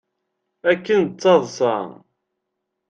[0.71, 1.75] Akken d taḍsa.